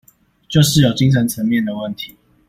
[0.49, 2.17] 就是有精神層面的問題